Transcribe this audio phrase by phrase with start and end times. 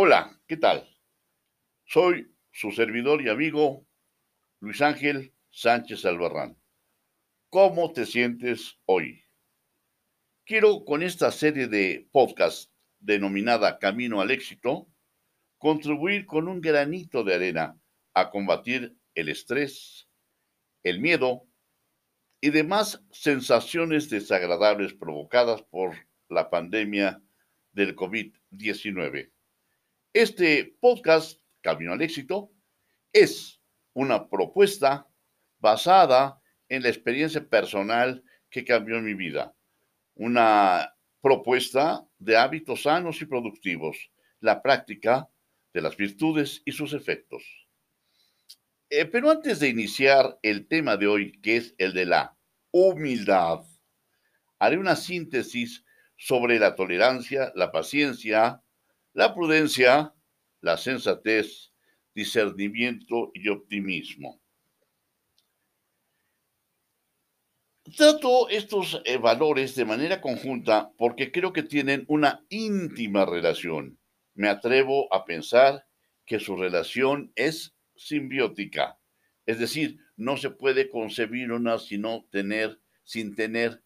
[0.00, 0.88] Hola, ¿qué tal?
[1.84, 3.84] Soy su servidor y amigo
[4.60, 6.56] Luis Ángel Sánchez Albarrán.
[7.50, 9.24] ¿Cómo te sientes hoy?
[10.44, 14.88] Quiero con esta serie de podcast denominada Camino al Éxito
[15.58, 17.76] contribuir con un granito de arena
[18.14, 20.08] a combatir el estrés,
[20.84, 21.48] el miedo
[22.40, 25.96] y demás sensaciones desagradables provocadas por
[26.28, 27.20] la pandemia
[27.72, 29.32] del COVID-19.
[30.14, 32.50] Este podcast, Camino al Éxito,
[33.12, 33.60] es
[33.92, 35.06] una propuesta
[35.58, 39.54] basada en la experiencia personal que cambió mi vida.
[40.14, 44.10] Una propuesta de hábitos sanos y productivos,
[44.40, 45.28] la práctica
[45.74, 47.44] de las virtudes y sus efectos.
[48.88, 52.34] Eh, pero antes de iniciar el tema de hoy, que es el de la
[52.70, 53.60] humildad,
[54.58, 55.84] haré una síntesis
[56.16, 58.62] sobre la tolerancia, la paciencia,
[59.18, 60.14] la prudencia,
[60.60, 61.72] la sensatez,
[62.14, 64.40] discernimiento y optimismo.
[67.96, 73.98] Trato estos eh, valores de manera conjunta porque creo que tienen una íntima relación.
[74.34, 75.84] Me atrevo a pensar
[76.24, 79.00] que su relación es simbiótica,
[79.46, 83.82] es decir, no se puede concebir una sino tener, sin tener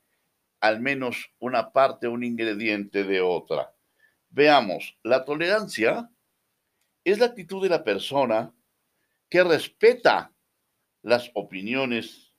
[0.60, 3.71] al menos una parte, un ingrediente de otra.
[4.34, 6.10] Veamos, la tolerancia
[7.04, 8.54] es la actitud de la persona
[9.28, 10.34] que respeta
[11.02, 12.32] las opiniones,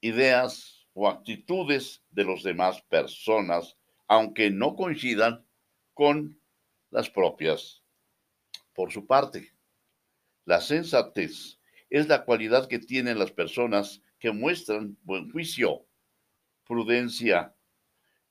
[0.00, 5.46] ideas o actitudes de las demás personas, aunque no coincidan
[5.94, 6.42] con
[6.90, 7.84] las propias.
[8.74, 9.52] Por su parte,
[10.46, 15.86] la sensatez es la cualidad que tienen las personas que muestran buen juicio,
[16.64, 17.54] prudencia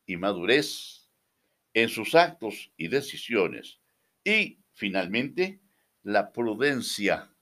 [0.05, 0.98] y madurez
[1.81, 3.79] en sus actos y decisiones.
[4.23, 5.61] Y finalmente,
[6.03, 7.33] la prudencia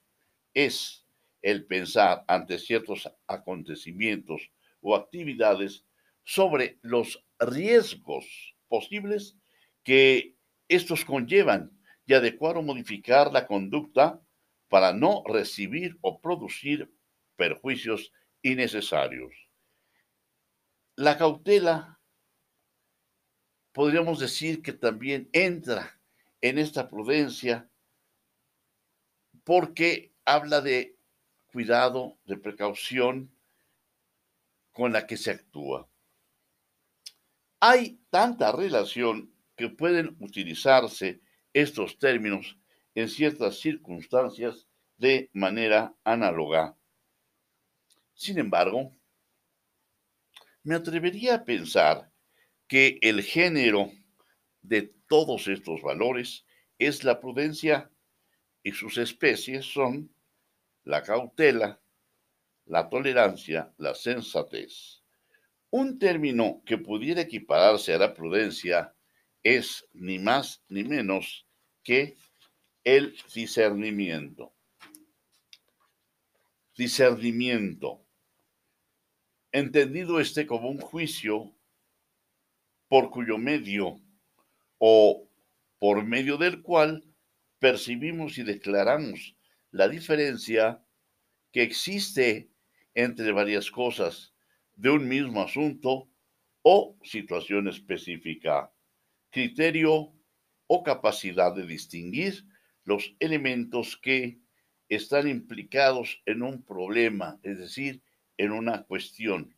[0.54, 1.06] es
[1.42, 5.86] el pensar ante ciertos acontecimientos o actividades
[6.24, 9.38] sobre los riesgos posibles
[9.84, 10.36] que
[10.68, 11.72] estos conllevan
[12.06, 14.22] y adecuar o modificar la conducta
[14.68, 16.92] para no recibir o producir
[17.36, 18.12] perjuicios
[18.42, 19.34] innecesarios.
[20.96, 21.97] La cautela
[23.78, 26.02] podríamos decir que también entra
[26.42, 27.70] en esta prudencia
[29.44, 30.98] porque habla de
[31.46, 33.32] cuidado, de precaución
[34.72, 35.88] con la que se actúa.
[37.60, 41.22] Hay tanta relación que pueden utilizarse
[41.54, 42.58] estos términos
[42.96, 44.68] en ciertas circunstancias
[44.98, 46.76] de manera análoga.
[48.16, 48.92] Sin embargo,
[50.64, 52.12] me atrevería a pensar
[52.68, 53.92] que el género
[54.62, 56.46] de todos estos valores
[56.78, 57.90] es la prudencia
[58.64, 60.14] y sus especies son
[60.84, 61.80] la cautela,
[62.66, 65.02] la tolerancia, la sensatez.
[65.70, 68.94] Un término que pudiera equipararse a la prudencia
[69.44, 71.46] es ni más ni menos
[71.84, 72.18] que
[72.84, 74.54] el discernimiento.
[76.76, 78.02] Discernimiento.
[79.52, 81.57] Entendido este como un juicio
[82.88, 84.00] por cuyo medio
[84.78, 85.30] o
[85.80, 87.04] por medio del cual
[87.60, 89.36] percibimos y declaramos
[89.72, 90.84] la diferencia
[91.52, 92.52] que existe
[92.94, 94.34] entre varias cosas
[94.76, 96.10] de un mismo asunto
[96.62, 98.72] o situación específica,
[99.30, 100.14] criterio
[100.68, 102.46] o capacidad de distinguir
[102.84, 104.40] los elementos que
[104.90, 108.04] están implicados en un problema, es decir,
[108.38, 109.57] en una cuestión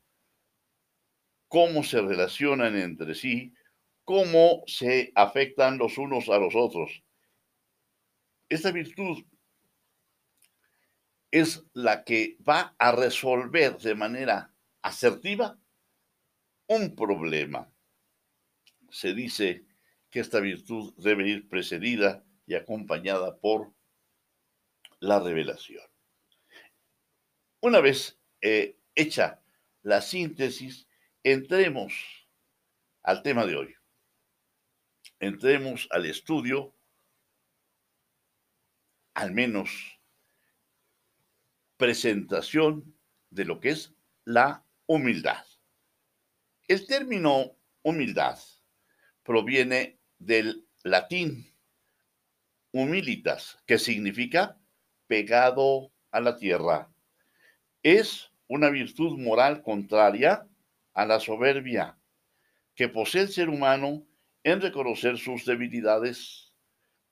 [1.49, 3.53] cómo se relacionan entre sí,
[4.05, 7.03] cómo se afectan los unos a los otros.
[8.47, 9.25] Esta virtud
[11.31, 15.59] es la que va a resolver de manera asertiva
[16.67, 17.71] un problema.
[18.89, 19.65] Se dice
[20.09, 23.73] que esta virtud debe ir precedida y acompañada por
[24.99, 25.83] la revelación.
[27.61, 29.41] Una vez eh, hecha
[29.83, 30.88] la síntesis,
[31.31, 32.27] entremos
[33.03, 33.75] al tema de hoy.
[35.19, 36.73] Entremos al estudio,
[39.13, 39.99] al menos
[41.77, 42.95] presentación
[43.29, 43.93] de lo que es
[44.25, 45.45] la humildad.
[46.67, 48.39] El término humildad
[49.23, 51.53] proviene del latín
[52.71, 54.57] humilitas, que significa
[55.07, 56.91] pegado a la tierra.
[57.83, 60.47] Es una virtud moral contraria
[60.99, 61.97] a la soberbia
[62.75, 64.05] que posee el ser humano
[64.43, 66.51] en reconocer sus debilidades,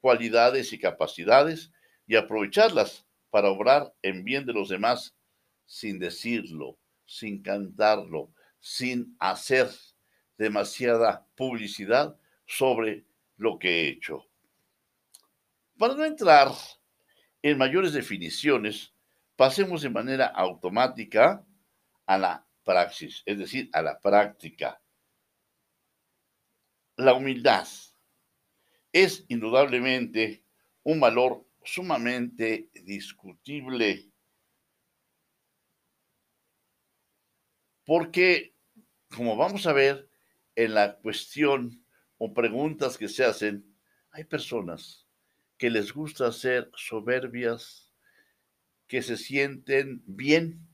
[0.01, 1.71] cualidades y capacidades
[2.05, 5.15] y aprovecharlas para obrar en bien de los demás
[5.65, 9.69] sin decirlo, sin cantarlo, sin hacer
[10.37, 13.05] demasiada publicidad sobre
[13.37, 14.27] lo que he hecho.
[15.77, 16.51] Para no entrar
[17.41, 18.93] en mayores definiciones,
[19.37, 21.45] pasemos de manera automática
[22.05, 24.79] a la praxis, es decir, a la práctica.
[26.97, 27.67] La humildad
[28.91, 30.43] es indudablemente
[30.83, 34.11] un valor sumamente discutible
[37.85, 38.53] porque,
[39.15, 40.09] como vamos a ver
[40.55, 41.85] en la cuestión
[42.17, 43.77] o preguntas que se hacen,
[44.11, 45.07] hay personas
[45.57, 47.93] que les gusta ser soberbias,
[48.87, 50.66] que se sienten bien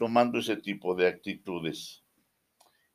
[0.00, 2.02] tomando ese tipo de actitudes.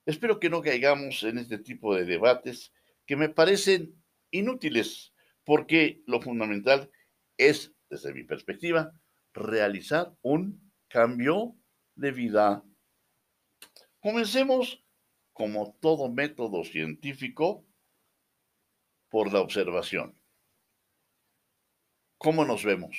[0.07, 2.74] Espero que no caigamos en este tipo de debates
[3.06, 5.13] que me parecen inútiles,
[5.44, 6.90] porque lo fundamental
[7.38, 8.92] es, desde mi perspectiva,
[9.34, 11.56] realizar un cambio
[11.94, 12.63] de vida.
[14.00, 14.84] Comencemos,
[15.31, 17.68] como todo método científico,
[19.10, 20.19] por la observación.
[22.18, 22.98] ¿Cómo nos vemos?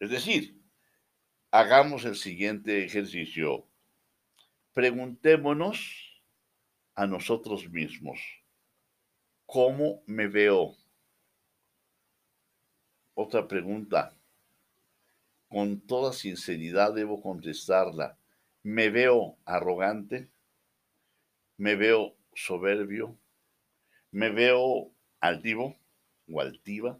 [0.00, 0.63] Es decir,
[1.54, 3.64] hagamos el siguiente ejercicio.
[4.72, 6.20] Preguntémonos
[6.96, 8.18] a nosotros mismos,
[9.46, 10.74] ¿cómo me veo?
[13.14, 14.18] Otra pregunta.
[15.46, 18.18] Con toda sinceridad debo contestarla.
[18.64, 20.28] ¿Me veo arrogante?
[21.56, 23.16] ¿Me veo soberbio?
[24.10, 24.90] ¿Me veo
[25.20, 25.78] altivo
[26.26, 26.98] o altiva?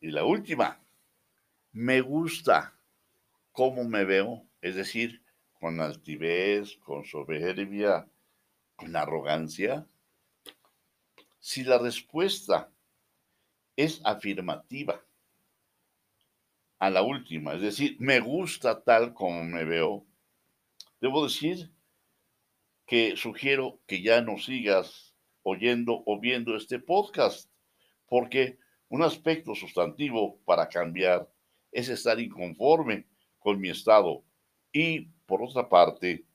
[0.00, 0.80] Y la última,
[1.72, 2.74] me gusta
[3.52, 5.22] cómo me veo, es decir,
[5.60, 8.08] con altivez, con soberbia,
[8.76, 9.86] con arrogancia.
[11.40, 12.70] Si la respuesta
[13.76, 15.04] es afirmativa
[16.78, 20.06] a la última, es decir, me gusta tal como me veo,
[21.00, 21.72] debo decir
[22.86, 27.50] que sugiero que ya no sigas oyendo o viendo este podcast,
[28.06, 31.28] porque un aspecto sustantivo para cambiar
[31.72, 33.06] es estar inconforme
[33.38, 34.24] con mi estado
[34.72, 36.26] y, por otra parte,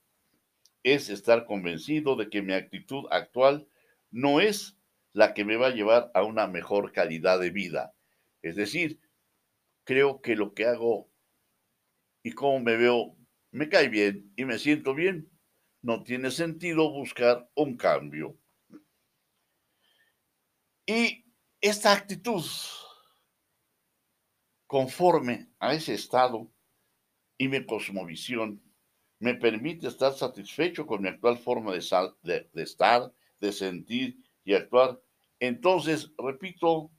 [0.82, 3.68] es estar convencido de que mi actitud actual
[4.10, 4.76] no es
[5.12, 7.94] la que me va a llevar a una mejor calidad de vida.
[8.42, 9.00] Es decir,
[9.84, 11.10] creo que lo que hago
[12.22, 13.16] y cómo me veo
[13.50, 15.30] me cae bien y me siento bien.
[15.80, 18.36] No tiene sentido buscar un cambio.
[20.86, 21.24] Y
[21.60, 22.42] esta actitud
[24.66, 26.50] conforme a ese estado
[27.38, 28.62] y mi cosmovisión
[29.18, 31.78] me permite estar satisfecho con mi actual forma de,
[32.54, 35.00] estar, de sentir y actuar.
[35.40, 36.90] Entonces, repito,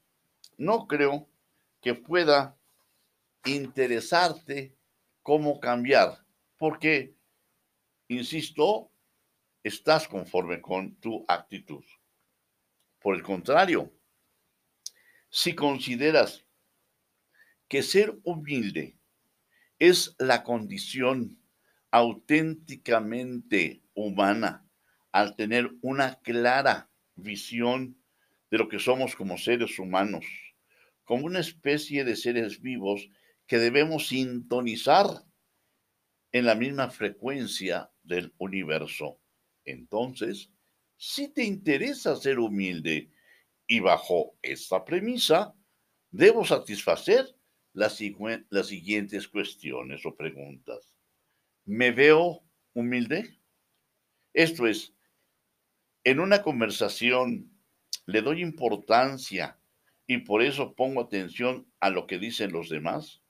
[0.57, 1.27] no creo
[1.81, 2.57] que pueda
[3.45, 4.75] interesarte
[5.21, 6.25] cómo cambiar,
[6.57, 7.15] porque,
[8.07, 8.91] insisto,
[9.63, 11.83] estás conforme con tu actitud.
[12.99, 13.91] Por el contrario,
[15.29, 16.44] si consideras
[17.67, 18.97] que ser humilde
[19.79, 21.39] es la condición
[21.91, 24.67] auténticamente humana
[25.11, 27.97] al tener una clara visión
[28.51, 30.25] de lo que somos como seres humanos,
[31.03, 33.09] como una especie de seres vivos
[33.47, 35.07] que debemos sintonizar
[36.31, 39.21] en la misma frecuencia del universo.
[39.63, 40.51] Entonces,
[40.97, 43.11] si te interesa ser humilde
[43.67, 45.53] y bajo esta premisa,
[46.11, 47.34] debo satisfacer
[47.75, 47.97] las,
[48.67, 50.93] siguientes cuestiones o preguntas.
[51.65, 53.37] ¿Me veo humilde?
[54.33, 54.93] Esto es,
[56.03, 57.51] en una conversación
[58.05, 59.59] le doy importancia
[60.07, 63.21] y por eso pongo atención a lo que dicen los demás.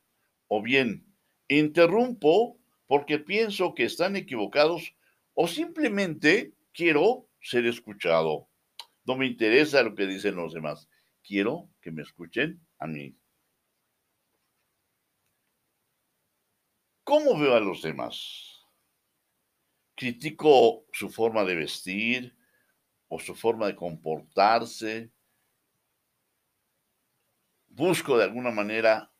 [0.47, 1.05] O bien,
[1.47, 4.95] interrumpo porque pienso que están equivocados
[5.33, 8.47] o simplemente quiero ser escuchado.
[9.05, 10.87] No me interesa lo que dicen los demás.
[11.23, 13.15] Quiero que me escuchen a mí.
[17.05, 18.65] ¿Cómo veo a los demás?
[19.93, 22.35] ¿Critico su forma de vestir
[23.07, 25.11] o su forma de comportarse?
[27.67, 29.13] ¿Busco de alguna manera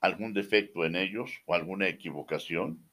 [0.00, 2.88] algún defecto en ellos o alguna equivocación?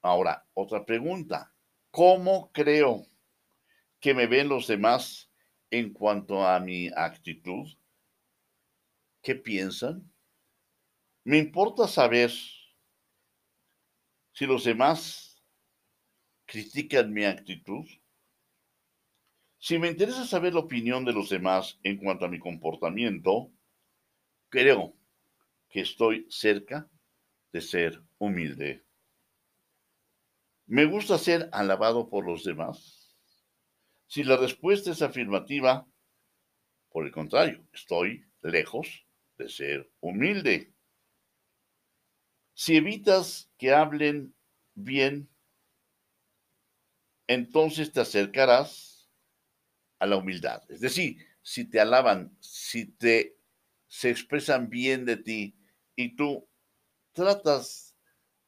[0.00, 1.52] Ahora, otra pregunta.
[1.90, 3.08] ¿Cómo creo
[3.98, 5.32] que me ven los demás
[5.72, 7.76] en cuanto a mi actitud?
[9.20, 10.08] ¿Qué piensan?
[11.24, 12.30] Me importa saber
[14.38, 15.42] si los demás
[16.46, 17.84] critican mi actitud.
[19.58, 23.50] Si me interesa saber la opinión de los demás en cuanto a mi comportamiento,
[24.48, 24.96] creo
[25.68, 26.88] que estoy cerca
[27.50, 28.86] de ser humilde.
[30.66, 33.16] ¿Me gusta ser alabado por los demás?
[34.06, 35.84] Si la respuesta es afirmativa,
[36.90, 39.04] por el contrario, estoy lejos
[39.36, 40.77] de ser humilde.
[42.60, 44.34] Si evitas que hablen
[44.74, 45.28] bien,
[47.28, 49.08] entonces te acercarás
[50.00, 50.68] a la humildad.
[50.68, 53.38] Es decir, si te alaban, si te
[53.86, 55.56] se expresan bien de ti
[55.94, 56.48] y tú
[57.12, 57.94] tratas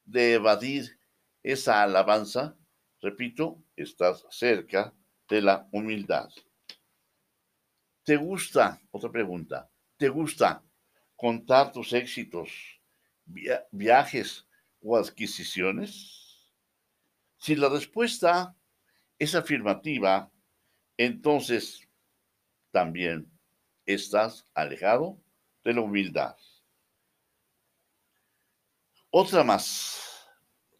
[0.03, 0.99] de evadir
[1.41, 2.57] esa alabanza,
[2.99, 4.93] repito, estás cerca
[5.29, 6.29] de la humildad.
[8.03, 8.81] ¿Te gusta?
[8.91, 9.71] Otra pregunta.
[9.95, 10.61] ¿Te gusta
[11.15, 12.80] contar tus éxitos,
[13.25, 14.47] viajes
[14.81, 16.51] o adquisiciones?
[17.37, 18.55] Si la respuesta
[19.17, 20.31] es afirmativa,
[20.97, 21.87] entonces
[22.71, 23.31] también
[23.85, 25.19] estás alejado
[25.63, 26.35] de la humildad.
[29.09, 30.29] Otra más.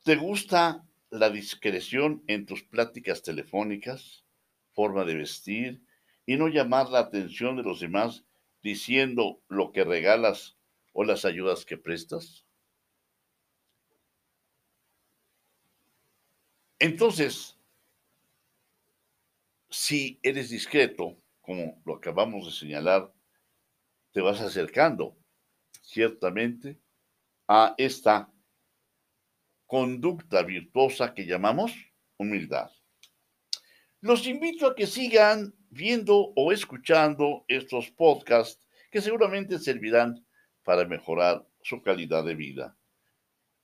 [0.03, 4.23] ¿Te gusta la discreción en tus pláticas telefónicas,
[4.71, 5.83] forma de vestir
[6.25, 8.23] y no llamar la atención de los demás
[8.63, 10.57] diciendo lo que regalas
[10.93, 12.45] o las ayudas que prestas?
[16.79, 17.57] Entonces,
[19.69, 23.13] si eres discreto, como lo acabamos de señalar,
[24.11, 25.15] te vas acercando
[25.81, 26.79] ciertamente
[27.47, 28.31] a esta
[29.65, 31.73] conducta virtuosa que llamamos
[32.17, 32.71] humildad.
[34.01, 40.25] Los invito a que sigan viendo o escuchando estos podcasts que seguramente servirán
[40.63, 42.77] para mejorar su calidad de vida.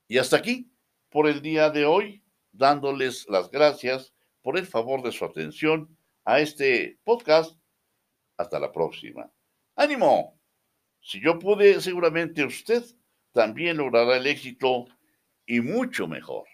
[0.08, 0.72] Y hasta aquí
[1.10, 6.40] por el día de hoy, dándoles las gracias por el favor de su atención a
[6.40, 7.58] este podcast.
[8.38, 9.32] Hasta la próxima.
[9.76, 10.40] ¡Ánimo!
[11.02, 12.84] Si yo pude, seguramente usted
[13.32, 14.86] también logrará el éxito
[15.46, 16.48] y mucho mejor.